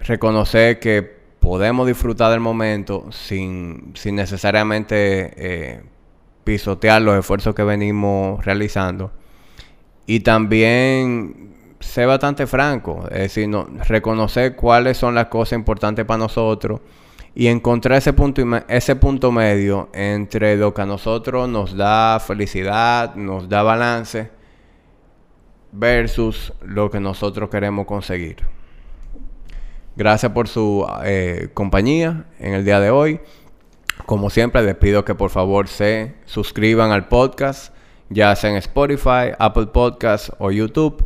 reconocer 0.04 0.80
que 0.80 1.02
podemos 1.40 1.88
disfrutar 1.88 2.30
del 2.30 2.42
momento 2.42 3.12
sin, 3.12 3.94
sin 3.96 4.16
necesariamente 4.16 5.32
eh, 5.36 5.84
pisotear 6.44 7.02
los 7.02 7.18
esfuerzos 7.18 7.56
que 7.56 7.64
venimos 7.64 8.46
realizando 8.46 9.23
y 10.06 10.20
también 10.22 11.54
ser 11.80 12.08
bastante 12.08 12.48
franco, 12.48 13.06
es 13.12 13.20
decir, 13.20 13.48
no, 13.48 13.68
reconocer 13.88 14.56
cuáles 14.56 14.98
son 14.98 15.16
las 15.16 15.28
cosas 15.28 15.58
importantes 15.58 16.06
para 16.06 16.18
nosotros 16.18 16.82
y 17.36 17.48
encontrar 17.48 17.98
ese 17.98 18.14
punto, 18.14 18.42
ese 18.68 18.96
punto 18.96 19.32
medio 19.32 19.90
entre 19.94 20.56
lo 20.56 20.74
que 20.74 20.82
a 20.82 20.86
nosotros 20.86 21.50
nos 21.50 21.76
da 21.76 22.20
felicidad, 22.20 23.16
nos 23.16 23.50
da 23.50 23.64
balance, 23.64 24.30
versus 25.72 26.54
lo 26.62 26.90
que 26.92 27.00
nosotros 27.00 27.50
queremos 27.50 27.86
conseguir. 27.86 28.38
Gracias 29.96 30.32
por 30.32 30.48
su 30.48 30.88
eh, 31.04 31.50
compañía 31.54 32.26
en 32.40 32.54
el 32.54 32.66
día 32.66 32.80
de 32.80 32.92
hoy. 32.92 33.20
Como 34.06 34.30
siempre, 34.30 34.62
les 34.64 34.76
pido 34.76 35.06
que 35.06 35.16
por 35.16 35.30
favor 35.30 35.68
se 35.68 36.16
suscriban 36.26 36.92
al 36.92 37.08
podcast 37.08 37.73
ya 38.10 38.36
sea 38.36 38.50
en 38.50 38.58
Spotify, 38.58 39.32
Apple 39.38 39.68
Podcasts 39.68 40.32
o 40.40 40.52
YouTube. 40.52 41.06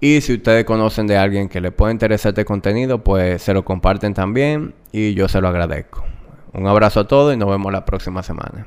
Y 0.00 0.20
si 0.20 0.34
ustedes 0.34 0.64
conocen 0.64 1.06
de 1.06 1.16
alguien 1.16 1.48
que 1.48 1.60
le 1.60 1.70
puede 1.72 1.92
interesar 1.92 2.30
este 2.30 2.44
contenido, 2.44 3.02
pues 3.02 3.42
se 3.42 3.54
lo 3.54 3.64
comparten 3.64 4.12
también 4.12 4.74
y 4.92 5.14
yo 5.14 5.28
se 5.28 5.40
lo 5.40 5.48
agradezco. 5.48 6.04
Un 6.52 6.66
abrazo 6.66 7.00
a 7.00 7.08
todos 7.08 7.34
y 7.34 7.36
nos 7.36 7.48
vemos 7.48 7.72
la 7.72 7.84
próxima 7.84 8.22
semana. 8.22 8.66